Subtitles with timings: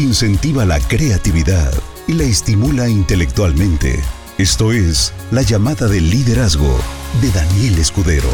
[0.00, 1.72] incentiva la creatividad
[2.08, 4.00] y la estimula intelectualmente.
[4.38, 6.74] Esto es La llamada del liderazgo
[7.20, 8.28] de Daniel Escudero.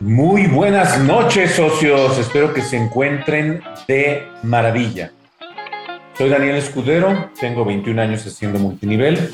[0.00, 2.18] Muy buenas noches, socios.
[2.18, 5.12] Espero que se encuentren de maravilla.
[6.18, 9.32] Soy Daniel Escudero, tengo 21 años haciendo multinivel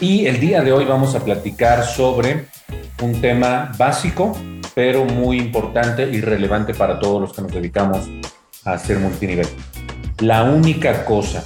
[0.00, 2.46] y el día de hoy vamos a platicar sobre
[3.02, 4.36] un tema básico,
[4.74, 8.08] pero muy importante y relevante para todos los que nos dedicamos
[8.64, 9.46] a hacer multinivel.
[10.20, 11.44] La única cosa.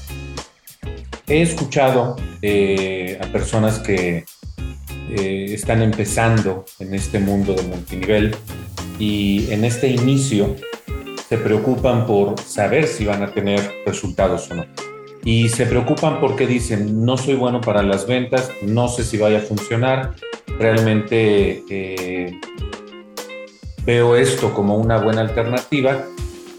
[1.26, 4.24] He escuchado eh, a personas que
[5.10, 8.36] eh, están empezando en este mundo de multinivel
[8.98, 10.54] y en este inicio
[11.28, 14.93] se preocupan por saber si van a tener resultados o no
[15.24, 19.38] y se preocupan porque dicen, no soy bueno para las ventas, no sé si vaya
[19.38, 20.14] a funcionar,
[20.58, 22.40] realmente eh,
[23.86, 26.04] veo esto como una buena alternativa,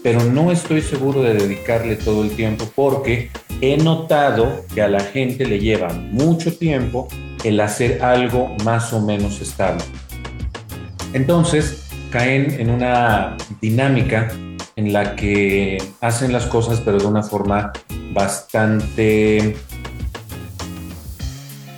[0.02, 5.00] pero no estoy seguro de dedicarle todo el tiempo porque he notado que a la
[5.00, 7.08] gente le lleva mucho tiempo
[7.44, 9.82] el hacer algo más o menos estable.
[11.12, 14.28] Entonces caen en una dinámica
[14.76, 17.72] en la que hacen las cosas pero de una forma
[18.12, 19.56] bastante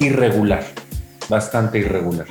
[0.01, 0.65] irregular,
[1.29, 2.27] bastante irregular.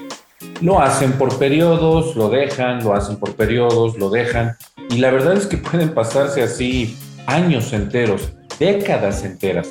[0.61, 4.57] Lo hacen por periodos, lo dejan, lo hacen por periodos, lo dejan.
[4.89, 9.69] Y la verdad es que pueden pasarse así años enteros, décadas enteras.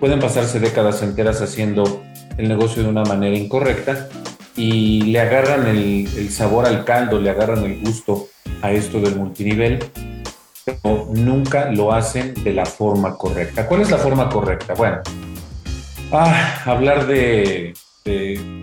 [0.00, 2.02] Pueden pasarse décadas enteras haciendo
[2.36, 4.08] el negocio de una manera incorrecta
[4.56, 8.26] y le agarran el, el sabor al caldo, le agarran el gusto
[8.60, 9.78] a esto del multinivel
[10.64, 13.66] pero nunca lo hacen de la forma correcta.
[13.66, 14.74] ¿Cuál es la forma correcta?
[14.74, 14.98] Bueno,
[16.12, 17.74] ah, hablar de,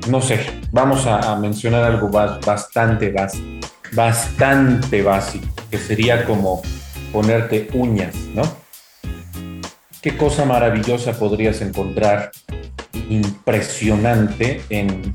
[0.08, 0.40] no sé,
[0.72, 6.62] vamos a, mencionar algo bastante básico, bastante básico, que sería como
[7.12, 8.44] ponerte uñas, ¿no?
[10.02, 12.32] ¿Qué cosa maravillosa podrías encontrar
[13.10, 15.14] impresionante en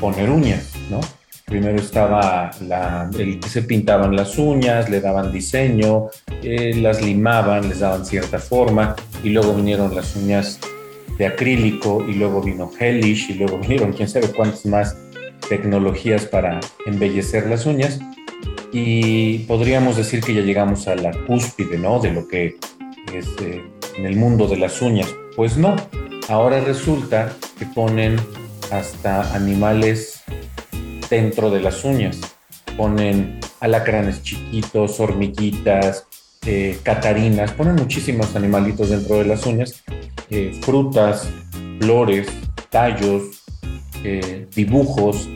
[0.00, 1.00] poner uñas, ¿no?
[1.48, 2.50] Primero estaba
[3.18, 6.08] el que se pintaban las uñas, le daban diseño,
[6.42, 8.94] eh, las limaban, les daban cierta forma,
[9.24, 10.60] y luego vinieron las uñas
[11.16, 14.96] de acrílico, y luego vino Hellish, y luego vinieron quién sabe cuántas más
[15.48, 17.98] tecnologías para embellecer las uñas.
[18.70, 21.98] Y podríamos decir que ya llegamos a la cúspide, ¿no?
[21.98, 22.58] De lo que
[23.14, 23.62] es eh,
[23.96, 25.08] en el mundo de las uñas.
[25.34, 25.76] Pues no,
[26.28, 28.16] ahora resulta que ponen
[28.70, 30.17] hasta animales
[31.10, 32.20] dentro de las uñas.
[32.76, 36.06] Ponen alacranes chiquitos, hormiguitas,
[36.46, 39.82] eh, catarinas, ponen muchísimos animalitos dentro de las uñas,
[40.30, 41.28] eh, frutas,
[41.80, 42.28] flores,
[42.70, 43.42] tallos,
[44.04, 45.28] eh, dibujos,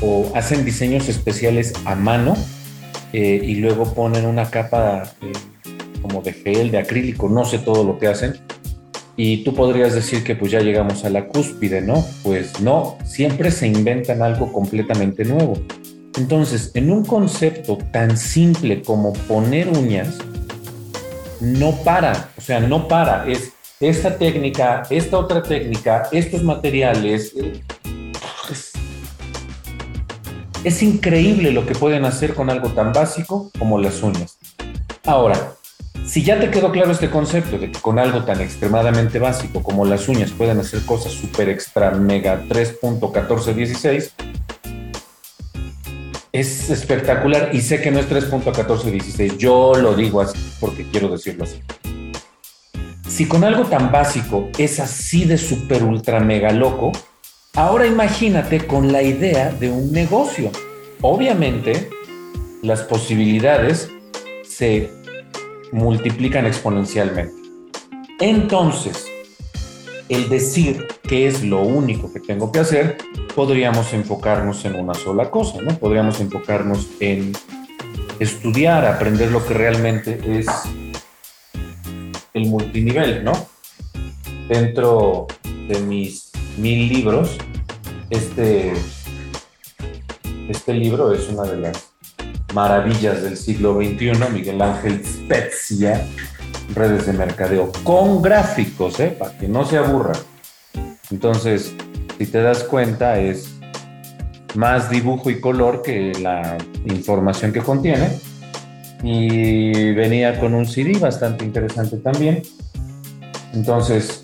[0.00, 2.34] o hacen diseños especiales a mano
[3.12, 5.12] y luego ponen una capa
[6.00, 8.40] como de gel, de acrílico, no sé todo lo que hacen,
[9.22, 12.02] y tú podrías decir que pues ya llegamos a la cúspide, ¿no?
[12.22, 15.58] Pues no, siempre se inventan algo completamente nuevo.
[16.16, 20.16] Entonces, en un concepto tan simple como poner uñas,
[21.42, 27.34] no para, o sea, no para, es esta técnica, esta otra técnica, estos materiales.
[28.50, 28.72] Es,
[30.64, 34.38] es increíble lo que pueden hacer con algo tan básico como las uñas.
[35.04, 35.59] Ahora,
[36.06, 39.84] si ya te quedó claro este concepto de que con algo tan extremadamente básico como
[39.84, 44.10] las uñas pueden hacer cosas super extra mega 3.1416,
[46.32, 51.44] es espectacular y sé que no es 3.1416, yo lo digo así porque quiero decirlo
[51.44, 51.60] así.
[53.08, 56.92] Si con algo tan básico es así de super ultra mega loco,
[57.54, 60.50] ahora imagínate con la idea de un negocio.
[61.02, 61.90] Obviamente,
[62.62, 63.90] las posibilidades
[64.44, 64.90] se
[65.72, 67.34] multiplican exponencialmente.
[68.20, 69.06] Entonces,
[70.08, 72.98] el decir que es lo único que tengo que hacer,
[73.34, 75.78] podríamos enfocarnos en una sola cosa, ¿no?
[75.78, 77.32] Podríamos enfocarnos en
[78.18, 80.46] estudiar, aprender lo que realmente es
[82.34, 83.32] el multinivel, ¿no?
[84.48, 85.26] Dentro
[85.68, 87.38] de mis mil libros,
[88.10, 88.72] este,
[90.48, 91.89] este libro es una de las
[92.54, 96.06] maravillas del siglo XXI, Miguel Ángel Spezia,
[96.74, 99.16] redes de mercadeo, con gráficos, ¿eh?
[99.18, 100.14] para que no se aburra.
[101.10, 101.72] Entonces,
[102.18, 103.50] si te das cuenta, es
[104.54, 108.18] más dibujo y color que la información que contiene.
[109.02, 112.42] Y venía con un CD bastante interesante también.
[113.54, 114.22] Entonces,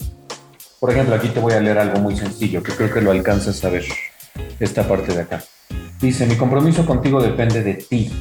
[0.78, 3.64] Por ejemplo, aquí te voy a leer algo muy sencillo que creo que lo alcanzas
[3.64, 3.84] a ver,
[4.60, 5.42] esta parte de acá.
[6.00, 8.12] Dice, mi compromiso contigo depende de ti.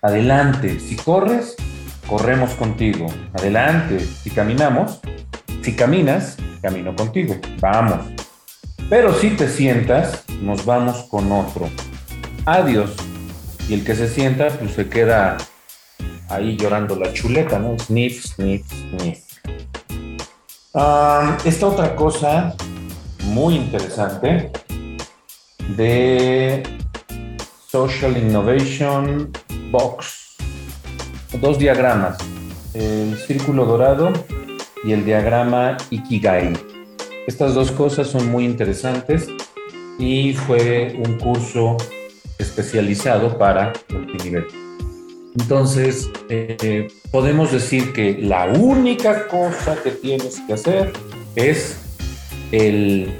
[0.00, 1.54] Adelante, si corres,
[2.06, 3.06] corremos contigo.
[3.34, 5.00] Adelante, si caminamos,
[5.62, 7.36] si caminas, camino contigo.
[7.60, 8.06] Vamos.
[8.88, 11.68] Pero si te sientas, nos vamos con otro.
[12.46, 12.94] Adiós.
[13.68, 15.36] Y el que se sienta, pues se queda
[16.28, 17.78] ahí llorando la chuleta, ¿no?
[17.78, 19.18] Sniff, sniff, sniff.
[20.74, 22.54] Ah, esta otra cosa
[23.24, 24.50] muy interesante
[25.76, 26.62] de
[27.74, 29.32] Social Innovation
[29.72, 30.36] Box.
[31.40, 32.18] Dos diagramas,
[32.72, 34.12] el círculo dorado
[34.84, 36.52] y el diagrama Ikigai.
[37.26, 39.26] Estas dos cosas son muy interesantes
[39.98, 41.76] y fue un curso
[42.38, 44.46] especializado para multinivel.
[45.36, 50.92] Entonces, eh, podemos decir que la única cosa que tienes que hacer
[51.34, 51.76] es
[52.52, 53.12] el,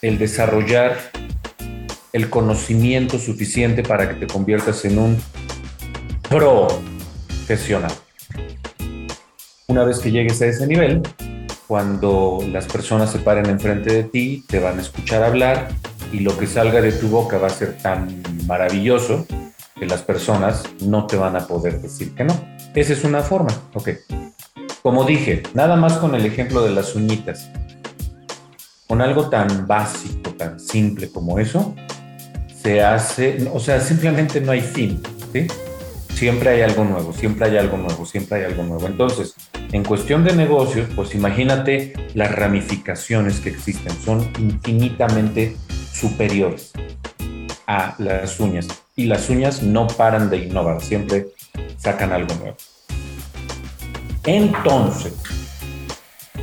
[0.00, 0.96] el desarrollar
[2.14, 5.18] el conocimiento suficiente para que te conviertas en un
[6.28, 7.90] profesional.
[9.66, 11.02] Una vez que llegues a ese nivel,
[11.66, 15.70] cuando las personas se paren enfrente de ti, te van a escuchar hablar
[16.12, 19.26] y lo que salga de tu boca va a ser tan maravilloso
[19.76, 22.40] que las personas no te van a poder decir que no.
[22.76, 23.88] Esa es una forma, ok.
[24.82, 27.50] Como dije, nada más con el ejemplo de las uñitas.
[28.86, 31.74] Con algo tan básico, tan simple como eso,
[32.64, 35.02] se hace, o sea, simplemente no hay fin,
[35.34, 35.46] ¿sí?
[36.14, 38.86] Siempre hay algo nuevo, siempre hay algo nuevo, siempre hay algo nuevo.
[38.86, 39.34] Entonces,
[39.70, 45.56] en cuestión de negocios, pues imagínate las ramificaciones que existen, son infinitamente
[45.92, 46.72] superiores
[47.66, 48.66] a las uñas
[48.96, 51.26] y las uñas no paran de innovar, siempre
[51.76, 52.56] sacan algo nuevo.
[54.24, 55.12] Entonces,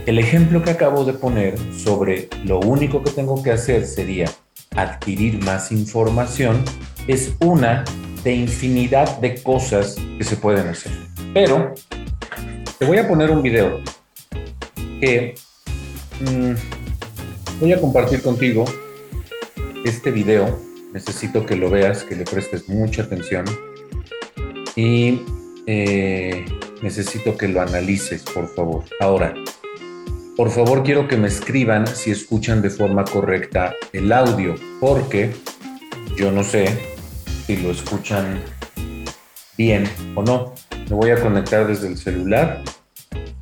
[0.06, 4.30] el ejemplo que acabo de poner sobre lo único que tengo que hacer sería
[4.76, 6.64] adquirir más información
[7.08, 7.84] es una
[8.24, 10.92] de infinidad de cosas que se pueden hacer.
[11.34, 11.74] Pero
[12.78, 13.82] te voy a poner un video
[15.00, 15.36] que
[16.20, 16.54] mm,
[17.60, 18.66] voy a compartir contigo.
[19.84, 20.60] Este video
[20.94, 23.46] necesito que lo veas, que le prestes mucha atención
[24.76, 25.22] y
[25.66, 26.46] eh,
[26.82, 28.84] necesito que lo analices, por favor.
[29.00, 29.34] Ahora,
[30.38, 35.32] por favor quiero que me escriban si escuchan de forma correcta el audio, porque
[36.16, 36.68] yo no sé
[37.46, 38.42] si lo escuchan
[39.58, 40.54] bien o no.
[40.90, 42.64] Me voy a conectar desde el celular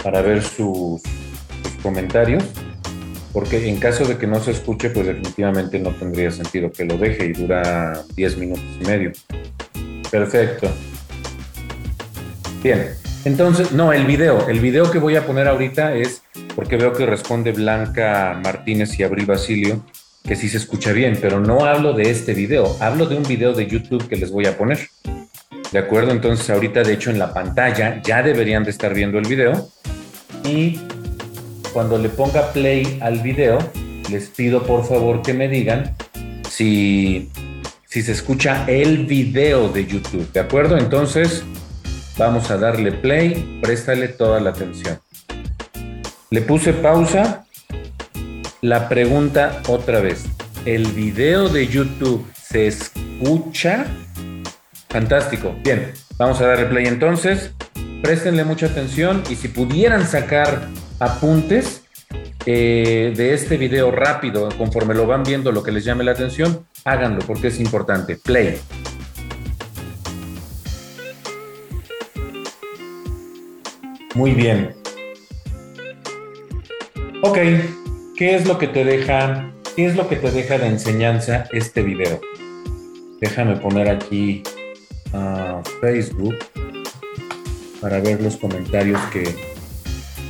[0.03, 2.43] para ver sus, sus comentarios
[3.33, 6.97] porque en caso de que no se escuche, pues definitivamente no tendría sentido que lo
[6.97, 9.11] deje y dura 10 minutos y medio.
[10.09, 10.67] Perfecto.
[12.63, 12.89] Bien,
[13.25, 16.23] entonces, no, el video, el video que voy a poner ahorita es
[16.59, 19.81] porque veo que responde Blanca Martínez y Abril Basilio,
[20.25, 23.53] que sí se escucha bien, pero no hablo de este video, hablo de un video
[23.53, 24.89] de YouTube que les voy a poner.
[25.71, 26.11] ¿De acuerdo?
[26.11, 29.69] Entonces ahorita de hecho en la pantalla ya deberían de estar viendo el video
[30.43, 30.81] y
[31.71, 33.59] cuando le ponga play al video,
[34.11, 35.95] les pido por favor que me digan
[36.49, 37.29] si,
[37.85, 40.77] si se escucha el video de YouTube, ¿de acuerdo?
[40.77, 41.41] Entonces,
[42.17, 44.99] vamos a darle play, préstale toda la atención.
[46.31, 47.45] Le puse pausa.
[48.61, 50.25] La pregunta otra vez.
[50.63, 53.87] ¿El video de YouTube se escucha?
[54.89, 55.55] Fantástico.
[55.63, 57.51] Bien, vamos a darle play entonces.
[58.03, 60.67] Préstenle mucha atención y si pudieran sacar
[60.99, 61.83] apuntes
[62.45, 66.63] eh, de este video rápido, conforme lo van viendo, lo que les llame la atención,
[66.85, 68.17] háganlo porque es importante.
[68.17, 68.59] Play.
[74.13, 74.78] Muy bien.
[77.21, 77.37] Ok,
[78.15, 81.83] ¿qué es lo que te deja, qué es lo que te deja de enseñanza este
[81.83, 82.21] video?
[83.19, 84.41] Déjame poner aquí
[85.11, 86.37] a Facebook
[87.81, 89.35] para ver los comentarios que,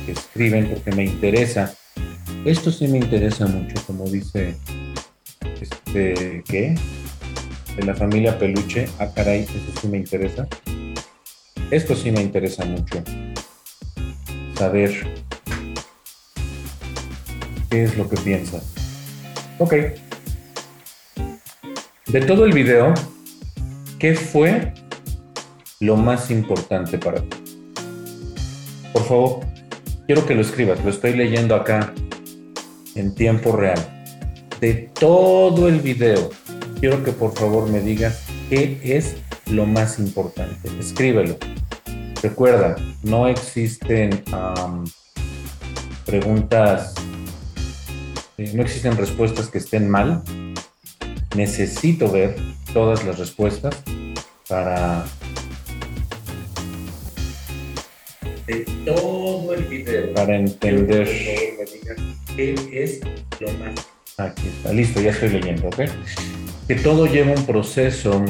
[0.08, 1.72] escriben porque me interesa.
[2.44, 4.56] Esto sí me interesa mucho, como dice,
[5.60, 6.74] este, ¿qué?
[7.76, 8.88] De la familia Peluche.
[8.98, 10.48] Ah, caray, eso sí me interesa.
[11.70, 13.00] Esto sí me interesa mucho.
[14.56, 15.19] Saber
[17.70, 18.64] qué es lo que piensas.
[19.58, 19.74] Ok.
[22.08, 22.92] De todo el video,
[23.98, 24.74] ¿qué fue
[25.78, 27.28] lo más importante para ti?
[28.92, 29.40] Por favor,
[30.06, 31.94] quiero que lo escribas, lo estoy leyendo acá
[32.96, 33.78] en tiempo real.
[34.60, 36.30] De todo el video,
[36.80, 39.14] quiero que por favor me digas qué es
[39.46, 40.68] lo más importante.
[40.78, 41.36] Escríbelo.
[42.22, 44.22] Recuerda, no existen
[46.04, 46.94] preguntas
[48.54, 50.22] no existen respuestas que estén mal.
[51.36, 52.36] Necesito ver
[52.72, 53.76] todas las respuestas
[54.48, 55.04] para...
[58.46, 60.14] De todo el video.
[60.14, 61.06] Para entender.
[62.34, 63.00] ¿Qué es
[63.40, 63.74] lo más?
[64.16, 65.82] Aquí está, listo, ya estoy leyendo, ¿ok?
[66.66, 68.24] Que todo lleva un proceso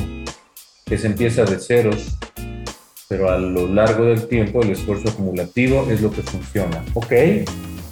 [0.87, 2.17] que se empieza de ceros,
[3.09, 6.85] pero a lo largo del tiempo el esfuerzo acumulativo es lo que funciona.
[6.95, 7.13] Ok,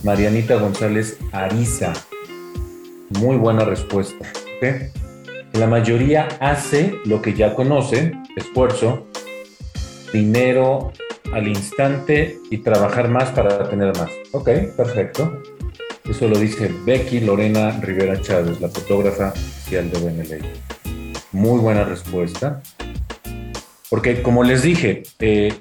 [0.04, 1.92] Marianita González Ariza,
[3.10, 4.24] muy buena respuesta.
[5.52, 9.06] La mayoría hace lo que ya conoce, esfuerzo,
[10.12, 10.92] dinero
[11.32, 14.10] al instante y trabajar más para tener más.
[14.32, 15.42] Ok, perfecto.
[16.08, 20.42] Eso lo dice Becky Lorena Rivera Chávez, la fotógrafa oficial de.
[21.32, 22.62] Muy buena respuesta.
[23.90, 25.54] Porque como les dije, eh,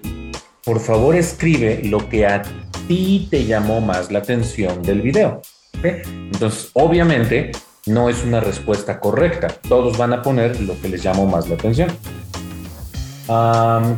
[0.64, 2.44] por favor escribe lo que a
[2.88, 5.42] ti te llamó más la atención del video.
[5.84, 7.52] Entonces, obviamente,
[7.86, 9.48] no es una respuesta correcta.
[9.68, 11.90] Todos van a poner lo que les llamó más la atención.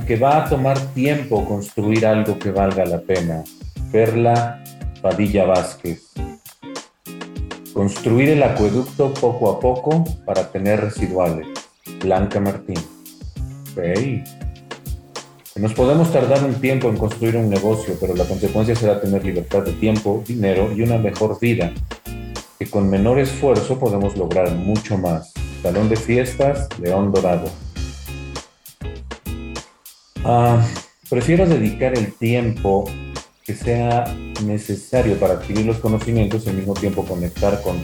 [0.07, 3.43] que va a tomar tiempo construir algo que valga la pena.
[3.91, 4.63] Perla
[5.01, 6.11] Padilla Vázquez.
[7.73, 11.47] Construir el acueducto poco a poco para tener residuales.
[12.01, 12.79] Blanca Martín.
[13.71, 14.23] Okay.
[15.59, 19.61] Nos podemos tardar un tiempo en construir un negocio, pero la consecuencia será tener libertad
[19.61, 21.73] de tiempo, dinero y una mejor vida,
[22.57, 25.33] que con menor esfuerzo podemos lograr mucho más.
[25.61, 27.49] Salón de fiestas, León Dorado.
[30.23, 30.65] Ah,
[31.09, 32.89] prefiero dedicar el tiempo
[33.43, 34.05] que sea
[34.45, 37.75] necesario para adquirir los conocimientos y al mismo tiempo conectar con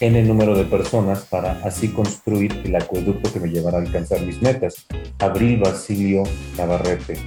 [0.00, 4.40] N número de personas para así construir el acueducto que me llevará a alcanzar mis
[4.40, 4.86] metas.
[5.18, 6.22] Abril Basilio
[6.56, 7.18] Navarrete.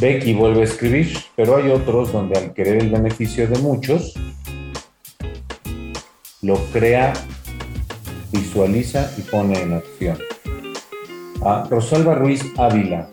[0.00, 4.14] Becky vuelve a escribir, pero hay otros donde al querer el beneficio de muchos,
[6.42, 7.14] lo crea,
[8.30, 10.18] visualiza y pone en acción.
[11.70, 13.08] Rosalba Ruiz Ávila.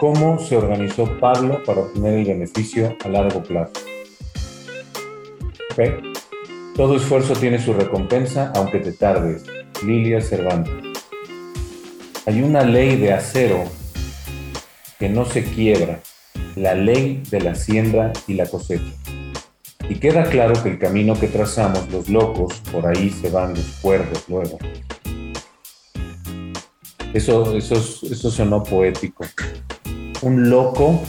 [0.00, 3.72] ¿Cómo se organizó Pablo para obtener el beneficio a largo plazo?
[6.78, 9.42] Todo esfuerzo tiene su recompensa, aunque te tardes.
[9.84, 10.72] Lilia Cervantes.
[12.24, 13.64] Hay una ley de acero
[14.96, 15.98] que no se quiebra,
[16.54, 18.92] la ley de la siembra y la cosecha.
[19.88, 23.66] Y queda claro que el camino que trazamos los locos, por ahí se van los
[23.82, 24.58] cuerdos luego.
[27.12, 29.24] Eso, eso, eso sonó poético.
[30.22, 31.02] Un loco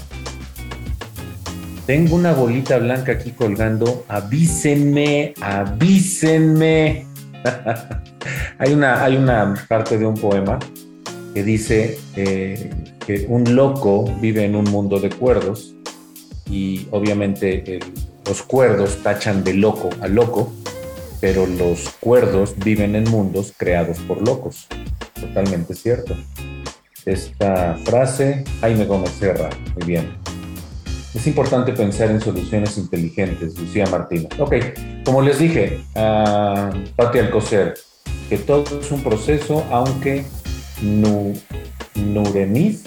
[1.89, 4.05] tengo una bolita blanca aquí colgando.
[4.09, 7.07] Avísenme, avísenme.
[8.59, 10.59] hay, una, hay una parte de un poema
[11.33, 12.69] que dice eh,
[13.07, 15.73] que un loco vive en un mundo de cuerdos
[16.47, 17.79] y obviamente
[18.27, 20.53] los cuerdos tachan de loco a loco,
[21.19, 24.67] pero los cuerdos viven en mundos creados por locos.
[25.19, 26.15] Totalmente cierto.
[27.03, 30.18] Esta frase, Jaime Gómez Serra, muy bien.
[31.13, 34.29] Es importante pensar en soluciones inteligentes, Lucía Martínez.
[34.39, 34.55] Ok,
[35.03, 37.73] como les dije, a Pati Alcocer,
[38.29, 40.23] que todo es un proceso, aunque
[40.83, 41.33] nu,
[41.95, 42.83] Nurenis,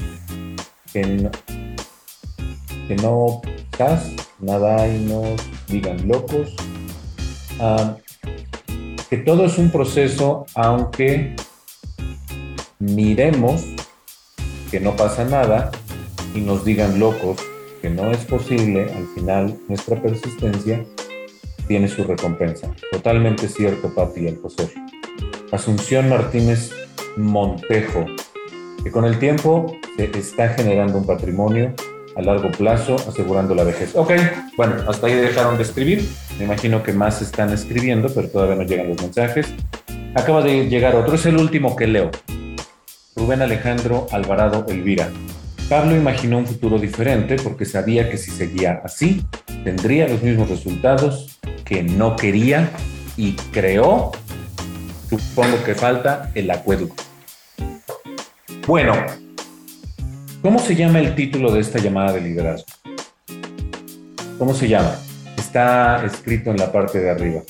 [0.92, 1.30] que no,
[2.86, 2.96] que
[4.40, 6.54] nada y nos digan locos,
[7.58, 7.96] ah,
[9.10, 11.34] que todo es un proceso, aunque
[12.78, 13.64] miremos
[14.70, 15.72] que no pasa nada
[16.34, 17.38] y nos digan locos
[17.82, 20.84] que no es posible, al final nuestra persistencia
[21.66, 22.72] tiene su recompensa.
[22.92, 24.70] Totalmente cierto, Pati Alcocer.
[25.50, 26.70] Asunción Martínez
[27.16, 28.06] Montejo,
[28.84, 31.74] que con el tiempo se está generando un patrimonio
[32.16, 33.96] a largo plazo, asegurando la vejez.
[33.96, 34.12] Ok,
[34.56, 36.08] bueno, hasta ahí dejaron de escribir.
[36.38, 39.52] Me imagino que más están escribiendo, pero todavía no llegan los mensajes.
[40.14, 42.10] Acaba de llegar otro, es el último que leo.
[43.16, 45.10] Rubén Alejandro Alvarado Elvira.
[45.68, 49.24] Pablo imaginó un futuro diferente porque sabía que si seguía así,
[49.64, 52.70] tendría los mismos resultados que no quería
[53.16, 54.12] y creó,
[55.08, 57.02] supongo que falta, el acueducto.
[58.66, 58.94] Bueno,
[60.42, 62.66] ¿cómo se llama el título de esta llamada de liderazgo?
[64.38, 64.94] ¿Cómo se llama?
[65.36, 67.42] Está escrito en la parte de arriba.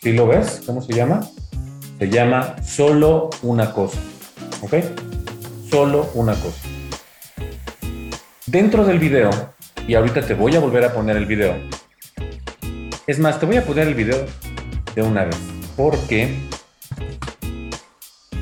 [0.00, 0.62] ¿Sí lo ves?
[0.66, 1.26] ¿Cómo se llama?
[1.98, 3.98] Se llama solo una cosa.
[4.62, 4.74] ¿Ok?
[5.70, 6.75] Solo una cosa.
[8.46, 9.30] Dentro del video,
[9.88, 11.56] y ahorita te voy a volver a poner el video.
[13.08, 14.24] Es más, te voy a poner el video
[14.94, 15.36] de una vez,
[15.76, 16.32] porque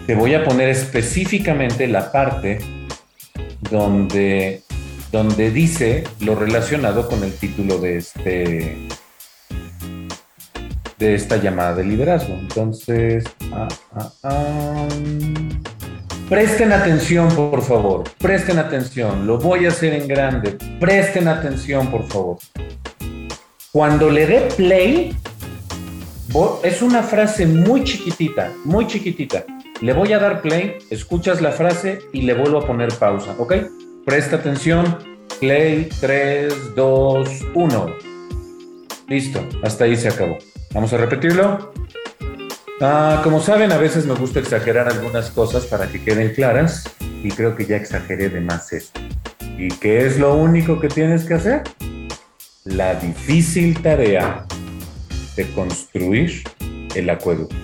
[0.06, 2.58] te voy a poner específicamente la parte
[3.70, 4.62] donde,
[5.10, 8.76] donde dice lo relacionado con el título de este,
[10.98, 12.34] de esta llamada de liderazgo.
[12.34, 14.88] Entonces, ah, ah, ah.
[16.28, 22.06] Presten atención, por favor, presten atención, lo voy a hacer en grande, presten atención, por
[22.06, 22.38] favor.
[23.72, 25.16] Cuando le dé play,
[26.62, 29.44] es una frase muy chiquitita, muy chiquitita.
[29.80, 33.54] Le voy a dar play, escuchas la frase y le vuelvo a poner pausa, ¿ok?
[34.06, 34.98] Presta atención,
[35.40, 37.86] play 3, 2, 1.
[39.08, 40.38] Listo, hasta ahí se acabó.
[40.72, 41.72] Vamos a repetirlo.
[42.80, 46.84] Ah, como saben, a veces me gusta exagerar algunas cosas para que queden claras
[47.22, 49.00] y creo que ya exageré de más esto.
[49.56, 51.62] ¿Y qué es lo único que tienes que hacer?
[52.64, 54.44] La difícil tarea
[55.36, 56.42] de construir
[56.96, 57.54] el acueducto.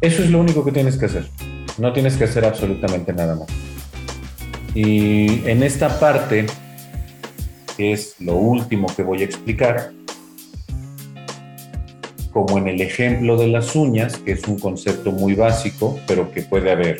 [0.00, 1.28] Eso es lo único que tienes que hacer.
[1.76, 3.48] No tienes que hacer absolutamente nada más.
[4.74, 6.46] Y en esta parte,
[7.76, 9.92] que es lo último que voy a explicar,
[12.32, 16.42] como en el ejemplo de las uñas, que es un concepto muy básico, pero que
[16.42, 16.98] puede haber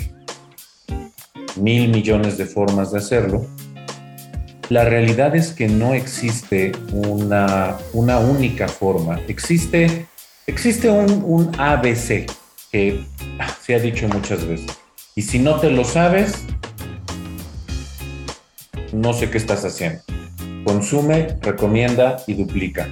[1.57, 3.47] mil millones de formas de hacerlo,
[4.69, 9.21] la realidad es que no existe una, una única forma.
[9.29, 10.07] Existe,
[10.47, 12.31] existe un, un ABC
[12.71, 13.05] que
[13.61, 14.79] se ha dicho muchas veces.
[15.15, 16.45] Y si no te lo sabes,
[18.93, 20.03] no sé qué estás haciendo.
[20.65, 22.89] Consume, recomienda y duplica.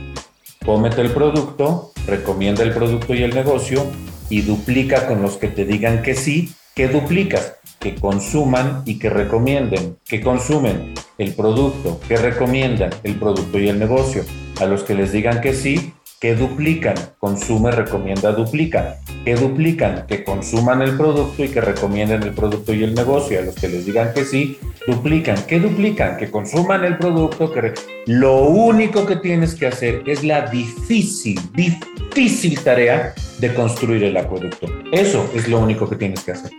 [0.65, 3.87] Cómete el producto, recomienda el producto y el negocio
[4.29, 9.11] y duplica con los que te digan que sí, que duplicas, que consuman y que
[9.11, 14.25] recomienden, que consumen el producto, que recomiendan el producto y el negocio.
[14.61, 20.23] A los que les digan que sí, que duplican, consume, recomienda, duplica, que duplican, que
[20.23, 23.87] consuman el producto y que recomienden el producto y el negocio, a los que les
[23.87, 27.73] digan que sí, duplican, que duplican, que consuman el producto, que
[28.07, 34.67] lo único que tienes que hacer es la difícil, difícil tarea de construir el acueducto.
[34.93, 36.51] Eso es lo único que tienes que hacer.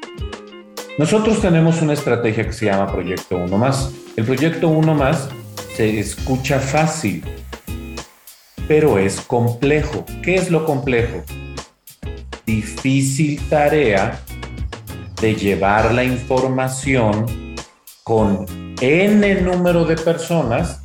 [0.98, 3.94] Nosotros tenemos una estrategia que se llama Proyecto Uno Más.
[4.18, 5.30] El Proyecto Uno Más
[5.76, 7.24] se escucha fácil,
[8.68, 10.06] pero es complejo.
[10.24, 11.24] ¿Qué es lo complejo?
[12.46, 14.20] Difícil tarea
[15.22, 17.56] de llevar la información
[18.04, 18.46] con
[18.82, 20.82] n número de personas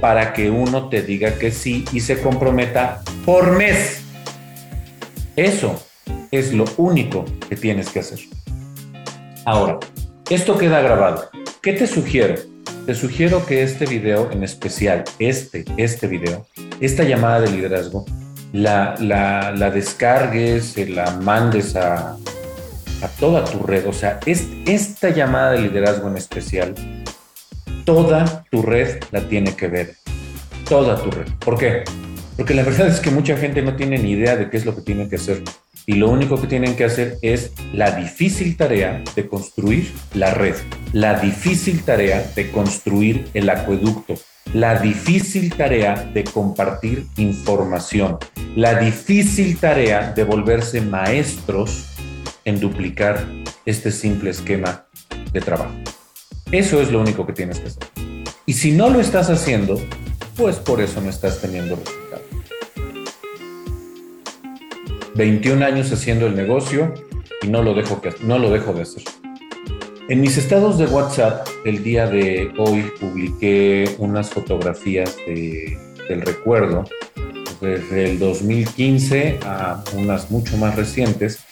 [0.00, 4.02] para que uno te diga que sí y se comprometa por mes.
[5.36, 5.82] Eso
[6.30, 8.20] es lo único que tienes que hacer.
[9.44, 9.78] Ahora,
[10.28, 11.28] esto queda grabado.
[11.60, 12.36] ¿Qué te sugiero?
[12.86, 16.46] Te sugiero que este video en especial, este, este video,
[16.80, 18.04] esta llamada de liderazgo,
[18.52, 22.16] la, la, descargues, se la mandes a,
[23.02, 23.86] a toda tu red.
[23.86, 26.74] O sea, es, esta llamada de liderazgo en especial,
[27.84, 29.94] toda tu red la tiene que ver.
[30.68, 31.26] Toda tu red.
[31.44, 31.84] ¿Por qué?
[32.36, 34.74] Porque la verdad es que mucha gente no tiene ni idea de qué es lo
[34.74, 35.42] que tiene que hacer.
[35.86, 40.54] Y lo único que tienen que hacer es la difícil tarea de construir la red,
[40.92, 44.14] la difícil tarea de construir el acueducto,
[44.54, 48.18] la difícil tarea de compartir información,
[48.56, 51.86] la difícil tarea de volverse maestros
[52.44, 53.24] en duplicar
[53.64, 54.86] este simple esquema
[55.32, 55.74] de trabajo.
[56.50, 57.84] Eso es lo único que tienes que hacer.
[58.44, 59.80] Y si no lo estás haciendo,
[60.36, 62.24] pues por eso no estás teniendo resultados.
[65.14, 66.92] 21 años haciendo el negocio
[67.42, 69.04] y no lo dejo, no lo dejo de hacer.
[70.10, 76.84] En mis estados de WhatsApp, el día de hoy publiqué unas fotografías del recuerdo
[77.60, 81.44] desde el 2015 a unas mucho más recientes,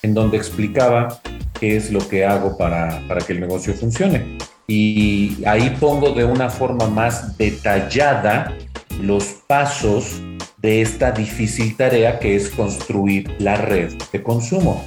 [0.00, 1.20] en donde explicaba
[1.60, 4.38] qué es lo que hago para, para que el negocio funcione.
[4.66, 8.56] Y ahí pongo de una forma más detallada
[9.02, 10.18] los pasos
[10.62, 14.82] de esta difícil tarea que es construir la red de consumo.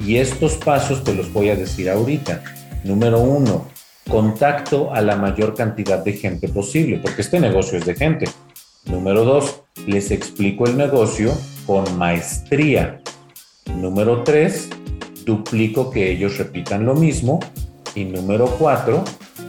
[0.00, 2.42] Y estos pasos te los voy a decir ahorita.
[2.84, 3.66] Número uno,
[4.08, 8.28] contacto a la mayor cantidad de gente posible, porque este negocio es de gente.
[8.86, 11.32] Número dos, les explico el negocio
[11.66, 13.00] con maestría.
[13.76, 14.70] Número tres,
[15.24, 17.40] duplico que ellos repitan lo mismo.
[17.94, 19.04] Y número cuatro,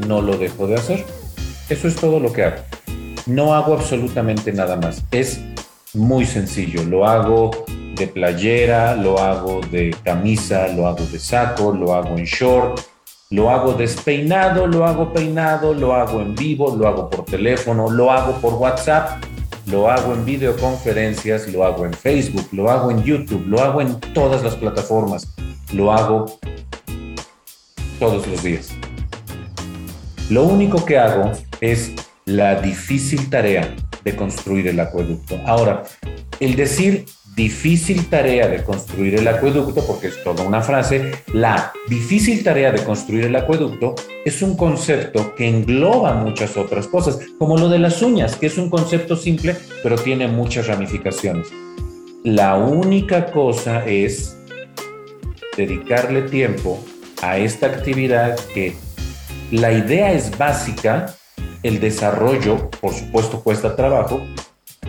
[0.07, 1.05] no lo dejo de hacer.
[1.69, 2.57] Eso es todo lo que hago.
[3.25, 5.03] No hago absolutamente nada más.
[5.11, 5.39] Es
[5.93, 6.83] muy sencillo.
[6.83, 7.51] Lo hago
[7.95, 12.81] de playera, lo hago de camisa, lo hago de saco, lo hago en short,
[13.29, 18.11] lo hago despeinado, lo hago peinado, lo hago en vivo, lo hago por teléfono, lo
[18.11, 19.23] hago por WhatsApp,
[19.67, 23.99] lo hago en videoconferencias, lo hago en Facebook, lo hago en YouTube, lo hago en
[24.13, 25.33] todas las plataformas,
[25.73, 26.25] lo hago
[27.99, 28.71] todos los días.
[30.29, 31.91] Lo único que hago es
[32.25, 35.39] la difícil tarea de construir el acueducto.
[35.45, 35.83] Ahora,
[36.39, 42.43] el decir difícil tarea de construir el acueducto, porque es toda una frase, la difícil
[42.43, 47.69] tarea de construir el acueducto es un concepto que engloba muchas otras cosas, como lo
[47.69, 51.47] de las uñas, que es un concepto simple, pero tiene muchas ramificaciones.
[52.23, 54.37] La única cosa es
[55.57, 56.83] dedicarle tiempo
[57.21, 58.75] a esta actividad que
[59.51, 61.15] la idea es básica,
[61.63, 64.21] el desarrollo, por supuesto, cuesta trabajo,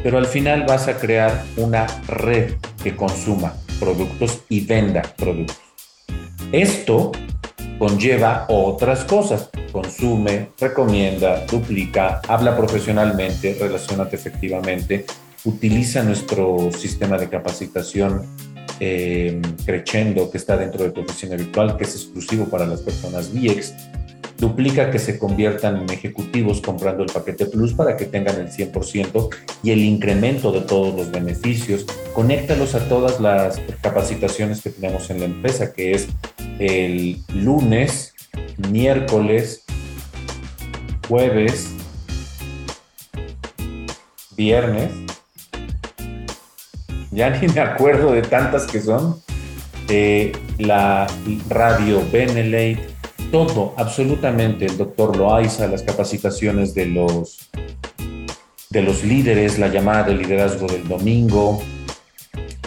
[0.03, 5.59] pero al final vas a crear una red que consuma productos y venda productos.
[6.53, 7.12] Esto
[7.79, 9.51] conlleva otras cosas.
[9.73, 15.07] Consume, recomienda, duplica, habla profesionalmente, relacionate efectivamente,
[15.45, 18.27] utiliza nuestro sistema de capacitación
[18.81, 23.33] eh, Creciendo, que está dentro de tu oficina virtual, que es exclusivo para las personas
[23.33, 23.73] VIEX
[24.42, 29.28] duplica que se conviertan en ejecutivos comprando el paquete Plus para que tengan el 100%
[29.62, 31.87] y el incremento de todos los beneficios.
[32.12, 36.09] Conéctalos a todas las capacitaciones que tenemos en la empresa, que es
[36.59, 38.14] el lunes,
[38.68, 39.64] miércoles,
[41.09, 41.68] jueves,
[44.37, 44.90] viernes.
[47.12, 49.22] Ya ni me acuerdo de tantas que son.
[49.88, 51.07] Eh, la
[51.48, 52.92] radio Benelate,
[53.33, 57.51] todo, absolutamente, el doctor Loaiza, las capacitaciones de los,
[58.71, 61.61] de los líderes, la llamada de liderazgo del domingo,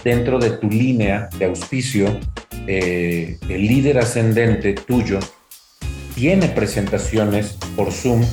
[0.03, 2.19] dentro de tu línea de auspicio,
[2.67, 5.19] eh, el líder ascendente tuyo
[6.15, 8.23] tiene presentaciones por Zoom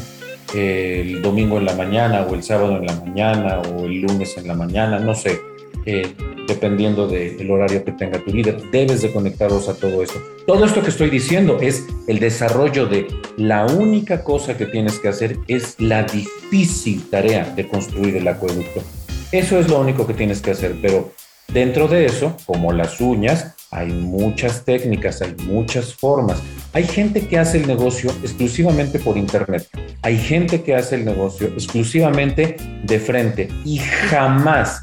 [0.55, 4.37] eh, el domingo en la mañana o el sábado en la mañana o el lunes
[4.39, 5.39] en la mañana, no sé,
[5.87, 6.15] eh,
[6.47, 8.61] dependiendo del horario que tenga tu líder.
[8.71, 10.21] Debes de conectarlos a todo eso.
[10.47, 15.09] Todo esto que estoy diciendo es el desarrollo de la única cosa que tienes que
[15.09, 18.83] hacer es la difícil tarea de construir el acueducto.
[19.31, 21.13] Eso es lo único que tienes que hacer, pero
[21.49, 26.41] dentro de eso, como las uñas, hay muchas técnicas, hay muchas formas.
[26.73, 29.69] Hay gente que hace el negocio exclusivamente por internet.
[30.03, 34.81] Hay gente que hace el negocio exclusivamente de frente y jamás,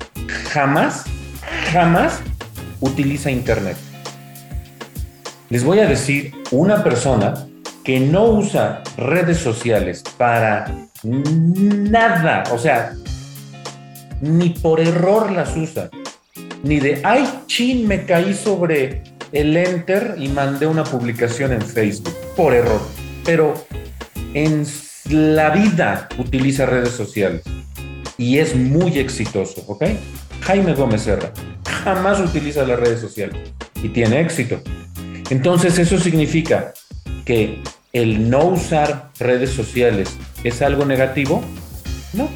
[0.51, 1.05] jamás
[1.71, 2.19] jamás
[2.79, 3.77] utiliza Internet.
[5.49, 7.47] Les voy a decir una persona
[7.83, 10.71] que no usa redes sociales para
[11.03, 12.93] nada, o sea,
[14.21, 15.89] ni por error las usa,
[16.63, 22.15] ni de, ay, chin, me caí sobre el enter y mandé una publicación en Facebook,
[22.35, 22.81] por error,
[23.25, 23.53] pero
[24.33, 24.65] en
[25.09, 27.41] la vida utiliza redes sociales
[28.17, 29.85] y es muy exitoso, ¿ok?
[30.41, 31.31] Jaime Gómez Serra
[31.83, 33.37] jamás utiliza las redes sociales
[33.81, 34.61] y tiene éxito.
[35.29, 36.73] Entonces eso significa
[37.25, 37.61] que
[37.93, 40.09] el no usar redes sociales
[40.43, 41.43] es algo negativo.
[42.13, 42.29] No.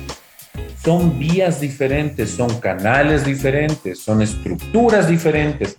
[0.84, 5.78] Son vías diferentes, son canales diferentes, son estructuras diferentes,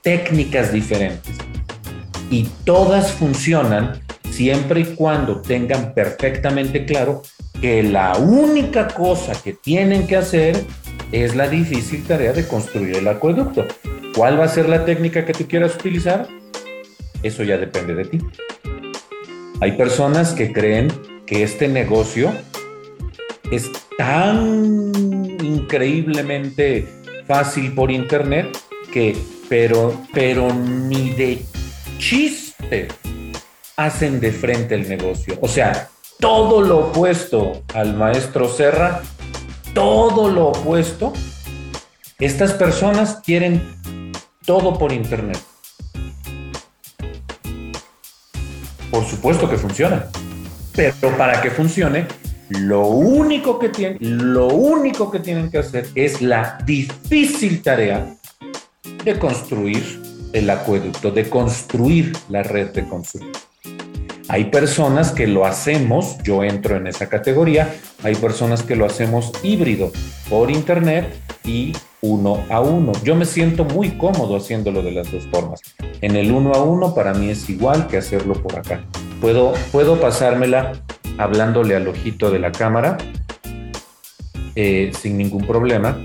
[0.00, 1.36] técnicas diferentes.
[2.30, 7.20] Y todas funcionan siempre y cuando tengan perfectamente claro
[7.60, 10.58] que la única cosa que tienen que hacer
[11.12, 13.66] es la difícil tarea de construir el acueducto.
[14.14, 16.26] ¿Cuál va a ser la técnica que tú quieras utilizar?
[17.22, 18.18] Eso ya depende de ti.
[19.60, 20.88] Hay personas que creen
[21.26, 22.32] que este negocio
[23.50, 24.92] es tan
[25.42, 26.86] increíblemente
[27.26, 28.56] fácil por internet
[28.92, 29.16] que,
[29.48, 31.44] pero, pero ni de
[31.98, 32.88] chiste
[33.76, 35.38] hacen de frente el negocio.
[35.40, 39.02] O sea, todo lo opuesto al maestro Serra
[39.78, 41.12] todo lo opuesto,
[42.18, 43.62] estas personas quieren
[44.44, 45.38] todo por Internet.
[48.90, 50.06] Por supuesto que funciona,
[50.74, 52.06] pero para que funcione,
[52.50, 53.98] lo único que tienen,
[54.32, 58.14] lo único que tienen que hacer es la difícil tarea
[59.04, 63.30] de construir el acueducto, de construir la red de consumo.
[64.30, 69.32] Hay personas que lo hacemos, yo entro en esa categoría, hay personas que lo hacemos
[69.42, 69.90] híbrido,
[70.28, 72.92] por internet y uno a uno.
[73.02, 75.60] Yo me siento muy cómodo haciéndolo de las dos formas.
[76.02, 78.84] En el uno a uno para mí es igual que hacerlo por acá.
[79.20, 80.72] Puedo, puedo pasármela
[81.18, 82.96] hablándole al ojito de la cámara
[84.54, 85.98] eh, sin ningún problema.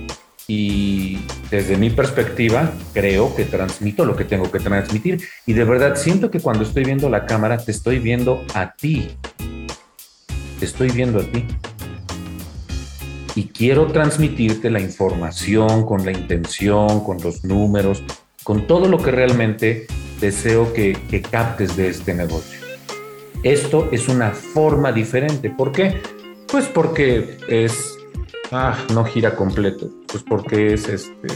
[0.47, 5.23] Y desde mi perspectiva creo que transmito lo que tengo que transmitir.
[5.45, 9.11] Y de verdad siento que cuando estoy viendo la cámara te estoy viendo a ti,
[10.59, 11.45] te estoy viendo a ti.
[13.35, 18.03] Y quiero transmitirte la información con la intención, con los números,
[18.43, 19.87] con todo lo que realmente
[20.19, 22.62] deseo que, que captes de este negocio.
[23.43, 25.49] Esto es una forma diferente.
[25.49, 26.01] ¿Por qué?
[26.47, 27.97] Pues porque es
[28.55, 29.89] Ah, no gira completo.
[30.07, 31.27] pues porque es este.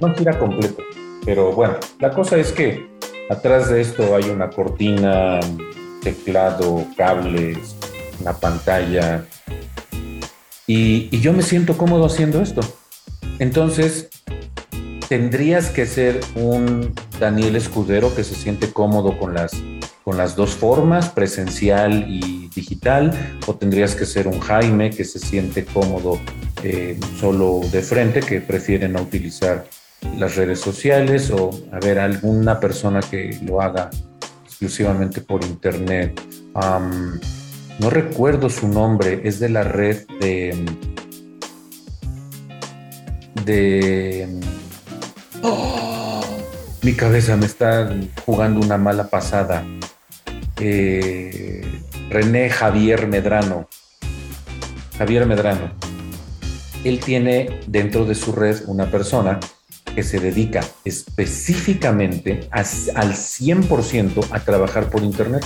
[0.00, 0.82] No gira completo.
[1.24, 2.88] Pero bueno, la cosa es que
[3.30, 5.38] atrás de esto hay una cortina,
[6.02, 7.76] teclado, cables,
[8.20, 9.24] una pantalla.
[10.66, 12.60] Y, y yo me siento cómodo haciendo esto.
[13.38, 14.08] Entonces,
[15.08, 19.52] tendrías que ser un Daniel Escudero que se siente cómodo con las,
[20.06, 23.10] con las dos formas, presencial y digital,
[23.44, 26.20] o tendrías que ser un Jaime que se siente cómodo
[26.62, 29.66] eh, solo de frente, que prefiere no utilizar
[30.16, 33.90] las redes sociales, o a ver, alguna persona que lo haga
[34.44, 36.20] exclusivamente por internet.
[37.80, 40.66] no recuerdo su nombre, es de la red de...
[43.44, 44.40] de
[46.84, 47.92] mi cabeza me está
[48.24, 49.64] jugando una mala pasada.
[50.60, 53.68] Eh, René Javier Medrano.
[54.96, 55.72] Javier Medrano.
[56.84, 59.40] Él tiene dentro de su red una persona
[59.94, 65.44] que se dedica específicamente al 100% a trabajar por Internet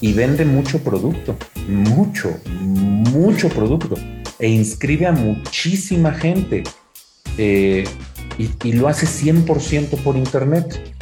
[0.00, 1.36] y vende mucho producto,
[1.68, 3.96] mucho, mucho producto
[4.38, 6.64] e inscribe a muchísima gente.
[7.36, 7.84] Eh,
[8.38, 10.94] y, lo hace 100% por Internet.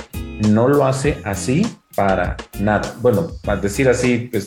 [0.49, 1.65] No lo hace así
[1.99, 2.95] para nada.
[3.03, 4.47] Bueno, para decir así, pues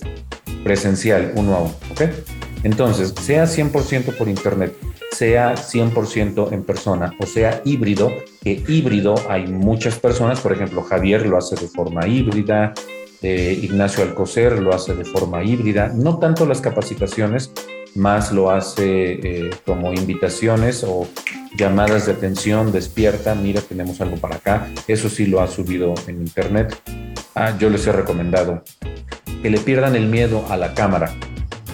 [0.64, 2.04] presencial, uno a uno, ¿ok?
[2.64, 4.74] Entonces, sea 100% por Internet,
[5.12, 8.10] sea 100% en persona o sea híbrido,
[8.42, 12.74] que híbrido hay muchas personas, por ejemplo, Javier lo hace de forma híbrida,
[13.22, 17.52] eh, Ignacio Alcocer lo hace de forma híbrida, no tanto las capacitaciones,
[17.96, 21.06] más lo hace eh, como invitaciones o
[21.58, 24.70] llamadas de atención, despierta, mira, tenemos algo para acá.
[24.88, 27.11] Eso sí lo ha subido en internet.
[27.36, 28.64] Ah, yo les he recomendado
[29.42, 31.14] que le pierdan el miedo a la cámara,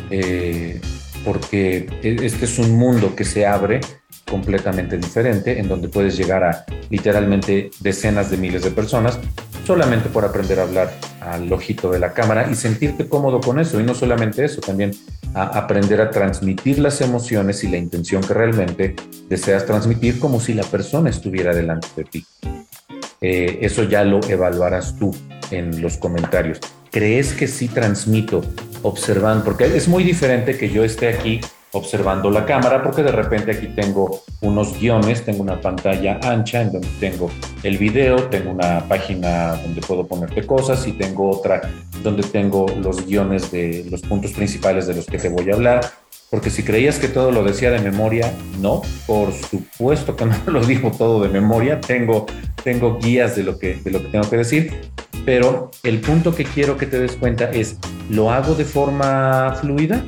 [0.09, 0.79] eh,
[1.25, 3.81] porque e, este es un mundo que se abre
[4.29, 9.19] completamente diferente, en donde puedes llegar a literalmente decenas de miles de personas
[9.65, 13.79] solamente por aprender a hablar al ojito de la cámara y sentirte cómodo con eso.
[13.81, 14.91] Y no solamente eso, también
[15.33, 18.95] a aprender a transmitir las emociones y la intención que realmente
[19.27, 22.25] deseas transmitir como si la persona estuviera delante de ti.
[23.21, 25.15] Eh, eso ya lo evaluarás tú
[25.51, 26.59] en los comentarios.
[26.91, 28.43] ¿Crees que sí transmito
[28.83, 29.43] observando?
[29.43, 31.41] Porque es muy diferente que yo esté aquí
[31.73, 36.71] observando la cámara porque de repente aquí tengo unos guiones, tengo una pantalla ancha en
[36.71, 37.29] donde tengo
[37.63, 41.61] el video, tengo una página donde puedo ponerte cosas y tengo otra
[42.03, 45.81] donde tengo los guiones de los puntos principales de los que te voy a hablar.
[46.29, 50.65] Porque si creías que todo lo decía de memoria, no, por supuesto que no lo
[50.65, 52.25] digo todo de memoria, tengo,
[52.63, 54.91] tengo guías de lo, que, de lo que tengo que decir,
[55.25, 57.77] pero el punto que quiero que te des cuenta es,
[58.09, 60.03] ¿lo hago de forma fluida?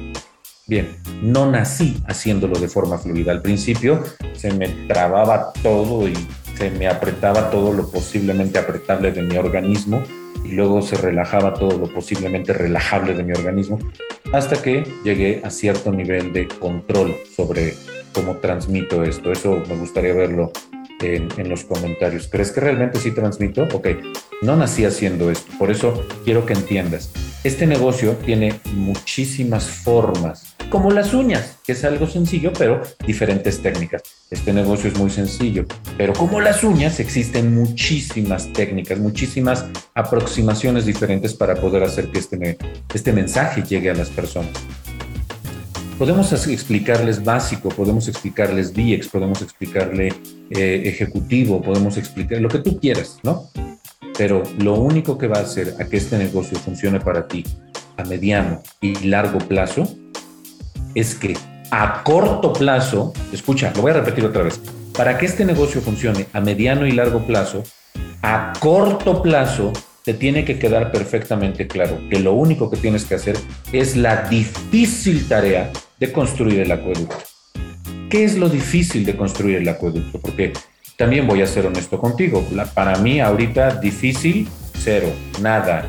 [0.68, 0.90] Bien,
[1.22, 3.32] no nací haciéndolo de forma fluida.
[3.32, 4.04] Al principio
[4.34, 6.14] se me trababa todo y
[6.58, 10.04] se me apretaba todo lo posiblemente apretable de mi organismo
[10.44, 13.80] y luego se relajaba todo lo posiblemente relajable de mi organismo
[14.32, 17.74] hasta que llegué a cierto nivel de control sobre
[18.14, 19.32] cómo transmito esto.
[19.32, 20.52] Eso me gustaría verlo
[21.02, 22.28] en, los comentarios.
[22.28, 23.64] ¿Crees que realmente sí transmito?
[23.74, 23.88] Ok,
[24.42, 27.12] no nací haciendo esto, por eso quiero que entiendas.
[27.44, 34.04] Este negocio tiene muchísimas formas como las uñas, que es algo sencillo, pero diferentes técnicas.
[34.30, 35.66] Este negocio es muy sencillo,
[35.98, 42.58] pero como las uñas existen muchísimas técnicas, muchísimas aproximaciones diferentes para poder hacer que este,
[42.94, 44.52] este mensaje llegue a las personas.
[45.98, 50.14] Podemos explicarles básico, podemos explicarles DIEX, podemos explicarle
[50.50, 53.50] eh, ejecutivo, podemos explicar lo que tú quieras, ¿no?
[54.18, 57.44] Pero lo único que va a hacer a que este negocio funcione para ti
[57.98, 59.84] a mediano y largo plazo
[60.96, 61.38] es que
[61.72, 64.60] a corto plazo, escucha, lo voy a repetir otra vez,
[64.94, 67.64] para que este negocio funcione a mediano y largo plazo,
[68.22, 69.72] a corto plazo
[70.04, 73.38] te tiene que quedar perfectamente claro que lo único que tienes que hacer
[73.72, 77.18] es la difícil tarea de construir el acueducto.
[78.10, 80.20] ¿Qué es lo difícil de construir el acueducto?
[80.20, 80.54] Porque
[80.98, 85.88] también voy a ser honesto contigo, para mí ahorita difícil, cero, nada,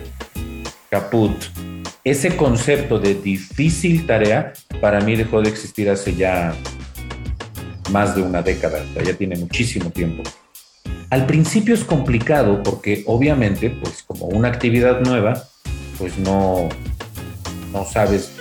[0.91, 1.33] caput
[2.05, 6.55] ese concepto de difícil tarea para mí dejó de existir hace ya
[7.91, 10.23] más de una década, ya tiene muchísimo tiempo.
[11.11, 15.43] Al principio es complicado porque obviamente, pues como una actividad nueva,
[15.99, 16.69] pues no,
[17.73, 18.33] no sabes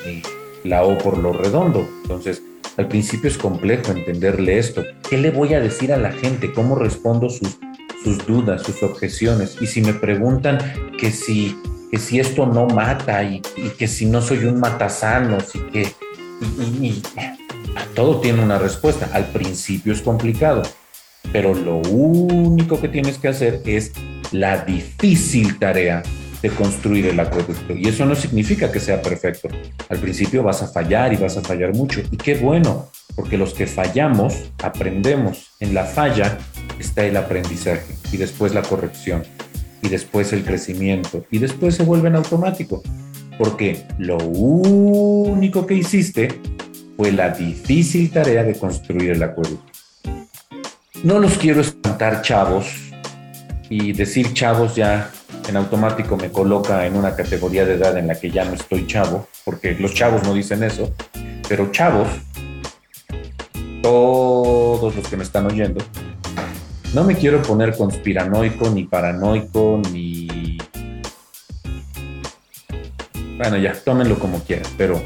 [0.64, 1.88] la O por lo redondo.
[2.04, 2.44] Entonces,
[2.78, 4.84] al principio es complejo entenderle esto.
[5.10, 6.54] ¿Qué le voy a decir a la gente?
[6.54, 7.58] ¿Cómo respondo sus,
[8.04, 9.58] sus dudas, sus objeciones?
[9.60, 10.60] Y si me preguntan
[10.98, 11.58] que si
[11.90, 13.42] que si esto no mata y,
[13.78, 15.94] que si no soy un matasano, y que
[17.96, 19.10] todo tiene una respuesta.
[19.14, 20.64] Al principio es complicado,
[21.32, 23.92] pero lo único que tienes que hacer es
[24.32, 26.04] la difícil tarea
[26.42, 27.74] de construir el acueducto.
[27.74, 29.50] Y eso no significa que sea perfecto.
[29.90, 32.02] Al principio vas a fallar y vas a fallar mucho.
[32.12, 35.52] Y qué bueno, porque los que fallamos aprendemos.
[35.60, 36.38] En la falla
[36.80, 39.24] está el aprendizaje y después la corrección
[39.82, 42.82] y después el crecimiento y después se vuelve en automático.
[43.38, 46.40] Porque lo único que hiciste
[46.98, 49.72] fue la difícil tarea de construir el acueducto.
[51.04, 52.68] No los quiero espantar chavos
[53.70, 55.10] y decir chavos ya
[55.48, 58.86] en automático me coloca en una categoría de edad en la que ya no estoy
[58.86, 60.94] chavo, porque los chavos no dicen eso,
[61.48, 62.08] pero chavos,
[63.82, 65.84] todos los que me están oyendo,
[66.94, 70.60] no me quiero poner conspiranoico, ni paranoico, ni...
[73.38, 75.02] Bueno, ya, tómenlo como quieran, pero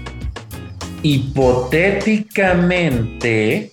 [1.04, 3.72] hipotéticamente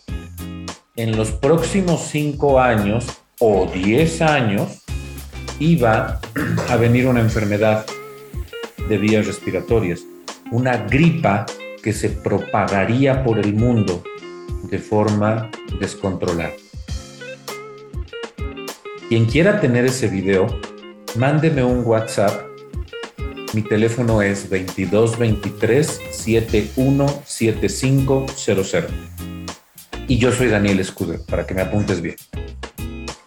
[0.97, 3.07] en los próximos cinco años
[3.41, 4.83] o diez años
[5.59, 6.21] iba
[6.69, 7.87] a venir una enfermedad
[8.89, 10.05] de vías respiratorias,
[10.51, 11.47] una gripa
[11.83, 14.03] que se propagaría por el mundo
[14.71, 16.53] de forma descontrolada.
[19.09, 20.47] Quien quiera tener ese video,
[21.17, 22.53] mándeme un WhatsApp
[23.55, 28.85] mi teléfono es 2223 717500.
[30.09, 32.17] Y yo soy Daniel Escudero, para que me apuntes bien.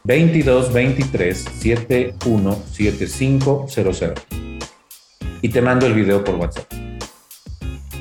[0.03, 4.44] 2223 717500.
[5.45, 6.65] Y te mando el video por WhatsApp.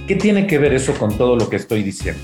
[0.09, 2.23] ¿Qué tiene que ver eso con todo lo que estoy diciendo?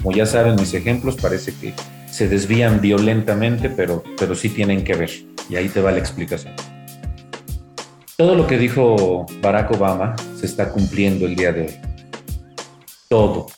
[0.00, 1.74] Como ya saben, mis ejemplos parece que
[2.08, 5.10] se desvían violentamente, pero, pero sí tienen que ver.
[5.50, 6.54] Y ahí te va la explicación.
[8.16, 11.74] Todo lo que dijo Barack Obama se está cumpliendo el día de hoy.
[13.08, 13.48] Todo.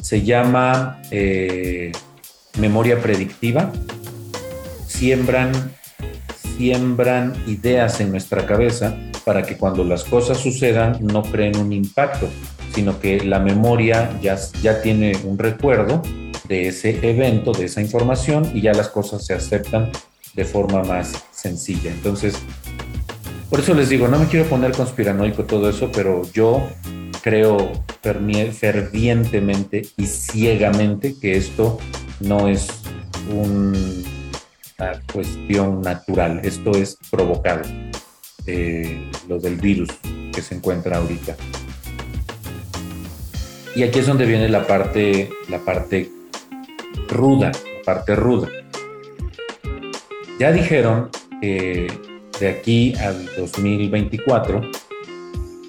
[0.00, 1.90] Se llama eh,
[2.60, 3.72] memoria predictiva.
[4.86, 5.50] Siembran,
[6.58, 12.28] siembran ideas en nuestra cabeza para que cuando las cosas sucedan no creen un impacto,
[12.74, 16.02] sino que la memoria ya, ya tiene un recuerdo
[16.48, 19.90] de ese evento, de esa información y ya las cosas se aceptan
[20.34, 21.92] de forma más sencilla.
[21.92, 22.34] Entonces,
[23.48, 26.68] por eso les digo, no me quiero poner conspiranoico todo eso, pero yo
[27.22, 27.70] creo
[28.02, 31.78] fervientemente y ciegamente que esto
[32.20, 32.66] no es
[34.80, 37.62] una cuestión natural, esto es provocado,
[38.46, 39.88] eh, lo del virus
[40.32, 41.36] que se encuentra ahorita.
[43.74, 46.10] Y aquí es donde viene la parte, la parte
[47.08, 48.48] ruda, la parte ruda.
[50.38, 51.10] Ya dijeron
[51.40, 51.88] que
[52.38, 54.60] de aquí al 2024,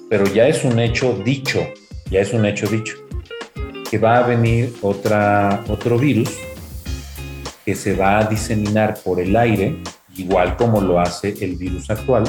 [0.08, 1.66] pero ya es un hecho dicho,
[2.10, 2.96] ya es un hecho dicho,
[3.90, 6.30] que va a venir otra, otro virus
[7.64, 9.76] que se va a diseminar por el aire,
[10.16, 12.24] igual como lo hace el virus actual,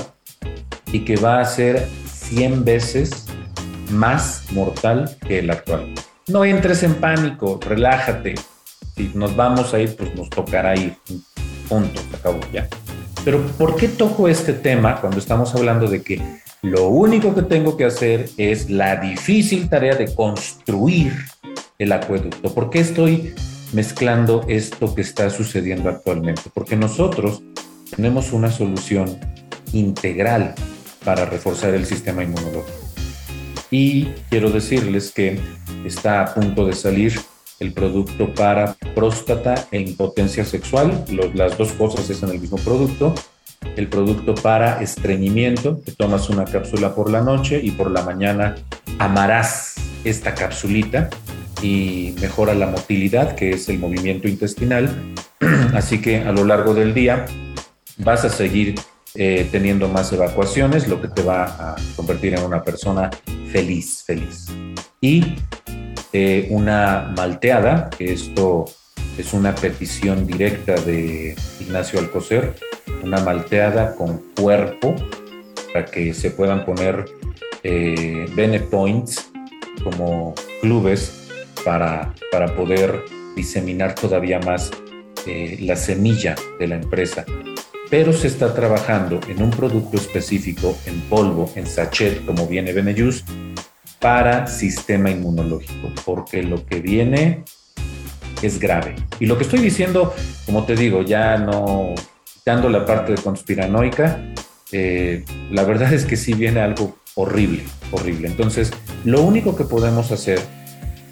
[0.92, 3.26] y que va a ser 100 veces
[3.90, 5.94] más mortal que el actual.
[6.28, 8.36] No entres en pánico, relájate.
[8.96, 10.96] Si nos vamos a ir, pues nos tocará ir.
[11.68, 12.68] Punto, acabó ya.
[13.24, 16.22] Pero ¿por qué toco este tema cuando estamos hablando de que
[16.62, 21.14] lo único que tengo que hacer es la difícil tarea de construir
[21.78, 22.54] el acueducto?
[22.54, 23.34] ¿Por qué estoy
[23.74, 26.44] mezclando esto que está sucediendo actualmente?
[26.54, 27.42] Porque nosotros
[27.96, 29.20] tenemos una solución
[29.74, 30.56] integral
[31.04, 32.80] para reforzar el sistema inmunológico.
[33.70, 35.40] Y quiero decirles que
[35.86, 37.20] está a punto de salir
[37.60, 43.14] el producto para próstata e impotencia sexual, las dos cosas es en el mismo producto,
[43.76, 48.56] el producto para estreñimiento, que tomas una cápsula por la noche y por la mañana
[48.98, 51.10] amarás esta capsulita
[51.62, 55.14] y mejora la motilidad, que es el movimiento intestinal.
[55.74, 57.26] Así que a lo largo del día
[57.98, 58.76] vas a seguir
[59.16, 63.10] eh, teniendo más evacuaciones, lo que te va a convertir en una persona
[63.52, 64.48] feliz, feliz.
[65.02, 65.36] Y
[66.14, 68.66] eh, una malteada, que esto
[69.18, 72.56] es una petición directa de Ignacio Alcocer,
[73.04, 74.96] una malteada con cuerpo
[75.74, 77.06] para que se puedan poner
[77.64, 78.28] eh,
[78.70, 79.32] Points
[79.84, 81.21] como clubes
[81.64, 83.04] para, para poder
[83.36, 84.72] diseminar todavía más
[85.26, 87.26] eh, la semilla de la empresa.
[87.90, 93.24] Pero se está trabajando en un producto específico, en polvo, en sachet, como viene Benejus,
[94.00, 97.44] para sistema inmunológico, porque lo que viene
[98.42, 98.96] es grave.
[99.20, 100.14] Y lo que estoy diciendo,
[100.46, 101.94] como te digo, ya no
[102.46, 104.20] dando la parte de conspiranoica,
[104.72, 108.28] eh, la verdad es que sí viene algo horrible, horrible.
[108.28, 108.72] Entonces,
[109.04, 110.40] lo único que podemos hacer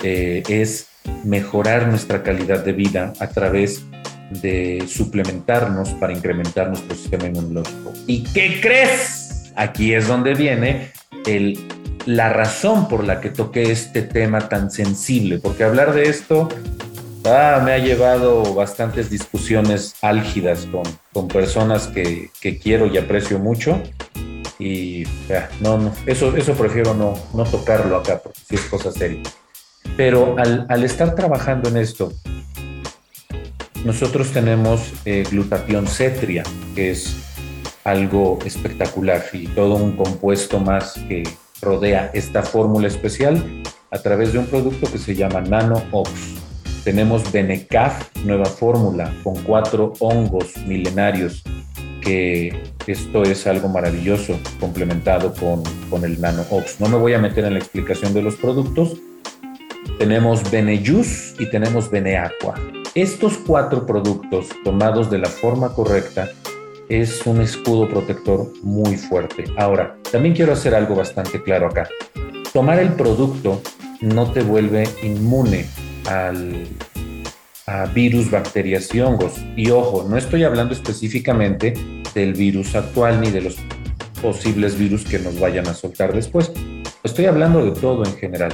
[0.04, 0.88] eh, es
[1.24, 3.84] mejorar nuestra calidad de vida a través
[4.42, 7.94] de suplementarnos para incrementar nuestro sistema inmunológico.
[8.08, 9.52] ¿Y qué crees?
[9.56, 10.92] Aquí es donde viene
[11.26, 11.60] el,
[12.06, 16.48] la razón por la que toqué este tema tan sensible, porque hablar de esto
[17.26, 23.40] ah, me ha llevado bastantes discusiones álgidas con, con personas que, que, quiero y aprecio
[23.40, 23.82] mucho.
[24.60, 25.06] Y
[25.62, 29.22] no, no, eso, eso prefiero no, no tocarlo acá, porque sí es cosa seria.
[29.98, 32.14] Pero al, al estar trabajando en esto,
[33.86, 36.44] nosotros tenemos eh, glutatión cetria,
[36.76, 37.16] que es
[37.84, 41.24] algo espectacular y todo un compuesto más que
[41.62, 43.44] rodea esta fórmula especial
[43.92, 46.12] a través de un producto que se llama Nano Ox.
[46.84, 51.44] Tenemos Benecaf, nueva fórmula, con cuatro hongos milenarios,
[52.02, 56.80] que esto es algo maravilloso, complementado con, con el Nano Ox.
[56.80, 58.98] No me voy a meter en la explicación de los productos.
[60.00, 62.56] Tenemos Benejus y tenemos Beneaqua.
[62.96, 66.30] Estos cuatro productos tomados de la forma correcta
[66.88, 69.44] es un escudo protector muy fuerte.
[69.58, 71.90] Ahora, también quiero hacer algo bastante claro acá.
[72.54, 73.62] Tomar el producto
[74.00, 75.66] no te vuelve inmune
[76.06, 76.66] al,
[77.68, 79.34] a virus, bacterias y hongos.
[79.58, 81.74] Y ojo, no estoy hablando específicamente
[82.16, 83.58] del virus actual ni de los
[84.22, 86.54] posibles virus que nos vayan a soltar después.
[87.04, 88.54] Estoy hablando de todo en general.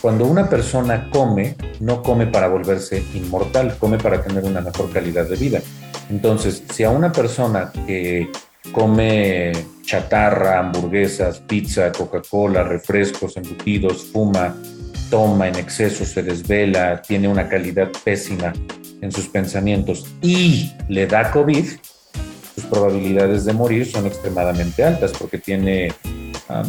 [0.00, 5.26] Cuando una persona come, no come para volverse inmortal, come para tener una mejor calidad
[5.26, 5.60] de vida.
[6.08, 8.30] Entonces, si a una persona que
[8.72, 9.52] come
[9.84, 14.54] chatarra, hamburguesas, pizza, Coca-Cola, refrescos, embutidos, fuma,
[15.10, 18.52] toma en exceso, se desvela, tiene una calidad pésima
[19.00, 21.64] en sus pensamientos y le da COVID,
[22.54, 25.92] sus probabilidades de morir son extremadamente altas porque tiene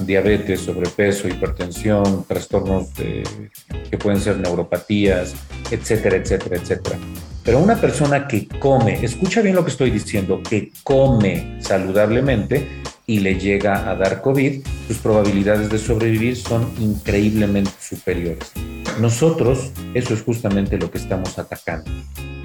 [0.05, 5.33] diabetes, sobrepeso, hipertensión, trastornos que pueden ser neuropatías,
[5.71, 6.97] etcétera, etcétera, etcétera.
[7.43, 12.67] Pero una persona que come, escucha bien lo que estoy diciendo, que come saludablemente
[13.07, 18.51] y le llega a dar COVID, sus probabilidades de sobrevivir son increíblemente superiores.
[18.99, 21.89] Nosotros, eso es justamente lo que estamos atacando.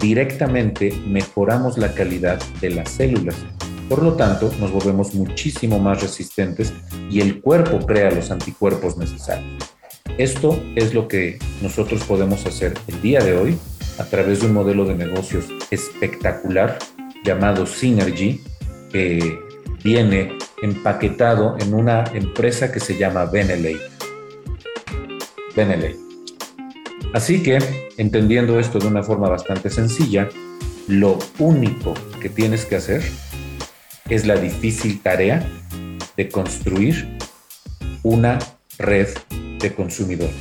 [0.01, 3.37] Directamente mejoramos la calidad de las células
[3.89, 6.73] por lo tanto, nos volvemos muchísimo más resistentes
[7.11, 9.65] y el cuerpo crea los anticuerpos necesarios.
[10.19, 13.59] Esto es lo que nosotros podemos hacer el día de hoy
[13.99, 16.79] a través de un modelo de negocios espectacular
[17.25, 18.41] llamado Synergy,
[18.91, 19.39] que
[19.83, 23.81] viene empaquetado en una empresa que se llama Benelate.
[25.57, 25.99] Benelate.
[27.13, 27.59] Así que,
[27.97, 30.29] entendiendo esto de una forma bastante sencilla,
[30.89, 33.03] lo único que tienes que hacer
[34.09, 35.47] es la difícil tarea
[36.17, 37.17] de construir
[38.03, 38.39] una
[38.79, 39.09] red
[39.59, 40.35] de consumidores.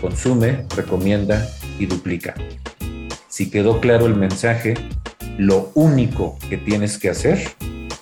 [0.00, 1.48] Consume, recomienda
[1.78, 2.34] y duplica.
[3.28, 4.74] Si quedó claro el mensaje,
[5.38, 7.40] lo único que tienes que hacer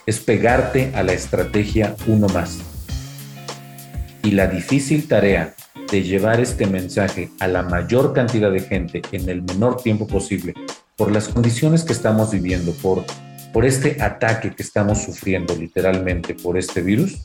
[0.07, 2.59] es pegarte a la estrategia uno más.
[4.23, 5.55] Y la difícil tarea
[5.91, 10.55] de llevar este mensaje a la mayor cantidad de gente en el menor tiempo posible,
[10.97, 13.05] por las condiciones que estamos viviendo, por
[13.53, 17.21] por este ataque que estamos sufriendo literalmente por este virus,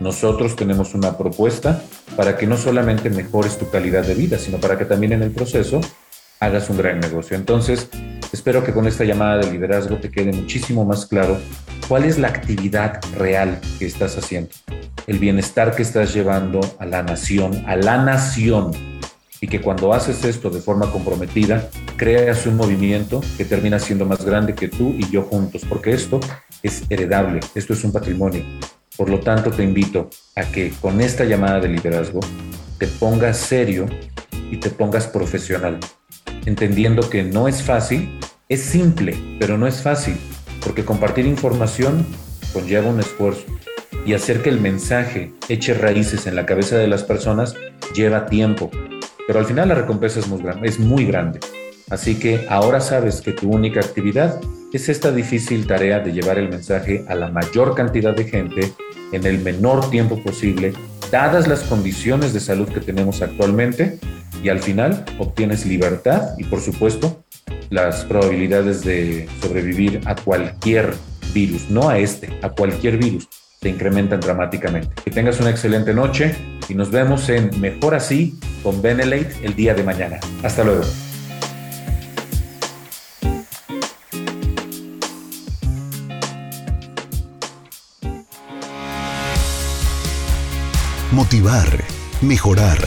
[0.00, 1.82] nosotros tenemos una propuesta
[2.16, 5.30] para que no solamente mejores tu calidad de vida, sino para que también en el
[5.30, 5.80] proceso
[6.40, 7.36] hagas un gran negocio.
[7.36, 7.88] Entonces,
[8.32, 11.38] espero que con esta llamada de liderazgo te quede muchísimo más claro
[11.88, 14.50] cuál es la actividad real que estás haciendo,
[15.06, 18.72] el bienestar que estás llevando a la nación, a la nación
[19.40, 24.24] y que cuando haces esto de forma comprometida, creas un movimiento que termina siendo más
[24.24, 26.20] grande que tú y yo juntos, porque esto
[26.62, 28.44] es heredable, esto es un patrimonio.
[28.96, 32.20] Por lo tanto, te invito a que con esta llamada de liderazgo
[32.78, 33.86] te pongas serio
[34.50, 35.78] y te pongas profesional,
[36.46, 38.18] entendiendo que no es fácil,
[38.48, 40.16] es simple, pero no es fácil,
[40.62, 42.06] porque compartir información
[42.52, 43.44] conlleva un esfuerzo
[44.06, 47.54] y hacer que el mensaje eche raíces en la cabeza de las personas
[47.94, 48.70] lleva tiempo,
[49.26, 50.68] pero al final la recompensa es muy grande.
[50.68, 51.40] Es muy grande.
[51.90, 54.40] Así que ahora sabes que tu única actividad
[54.72, 58.72] es esta difícil tarea de llevar el mensaje a la mayor cantidad de gente
[59.12, 60.72] en el menor tiempo posible,
[61.10, 63.98] dadas las condiciones de salud que tenemos actualmente,
[64.42, 67.24] y al final obtienes libertad y por supuesto
[67.70, 70.94] las probabilidades de sobrevivir a cualquier
[71.32, 73.28] virus, no a este, a cualquier virus,
[73.60, 74.88] se incrementan dramáticamente.
[75.04, 76.34] Que tengas una excelente noche
[76.68, 80.18] y nos vemos en Mejor Así con Benelate el día de mañana.
[80.42, 80.84] Hasta luego.
[91.12, 91.82] Motivar,
[92.20, 92.78] mejorar,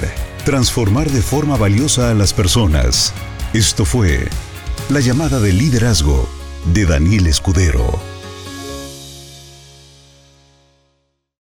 [0.45, 3.11] transformar de forma valiosa a las personas.
[3.53, 4.27] Esto fue
[4.89, 6.29] La llamada de liderazgo
[6.73, 8.08] de Daniel Escudero.